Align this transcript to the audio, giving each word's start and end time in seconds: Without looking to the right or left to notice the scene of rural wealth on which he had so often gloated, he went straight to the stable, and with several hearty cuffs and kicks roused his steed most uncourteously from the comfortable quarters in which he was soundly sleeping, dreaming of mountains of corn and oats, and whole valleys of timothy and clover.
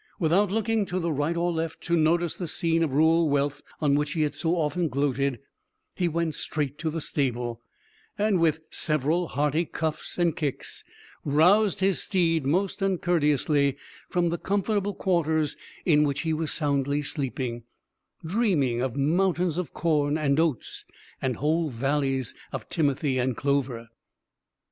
Without 0.19 0.49
looking 0.49 0.87
to 0.87 0.97
the 0.97 1.11
right 1.11 1.37
or 1.37 1.51
left 1.51 1.79
to 1.81 1.95
notice 1.95 2.35
the 2.35 2.47
scene 2.47 2.81
of 2.81 2.91
rural 2.91 3.29
wealth 3.29 3.61
on 3.79 3.93
which 3.93 4.13
he 4.13 4.23
had 4.23 4.33
so 4.33 4.55
often 4.55 4.87
gloated, 4.89 5.39
he 5.93 6.07
went 6.07 6.33
straight 6.33 6.79
to 6.79 6.89
the 6.89 6.99
stable, 6.99 7.61
and 8.17 8.39
with 8.39 8.61
several 8.71 9.27
hearty 9.27 9.63
cuffs 9.63 10.17
and 10.17 10.35
kicks 10.35 10.83
roused 11.23 11.81
his 11.81 12.01
steed 12.01 12.47
most 12.47 12.81
uncourteously 12.81 13.77
from 14.09 14.29
the 14.29 14.39
comfortable 14.39 14.95
quarters 14.95 15.55
in 15.85 16.03
which 16.03 16.21
he 16.21 16.33
was 16.33 16.51
soundly 16.51 17.03
sleeping, 17.03 17.61
dreaming 18.25 18.81
of 18.81 18.95
mountains 18.95 19.59
of 19.59 19.71
corn 19.71 20.17
and 20.17 20.39
oats, 20.39 20.83
and 21.21 21.35
whole 21.35 21.69
valleys 21.69 22.33
of 22.51 22.67
timothy 22.69 23.19
and 23.19 23.37
clover. 23.37 23.87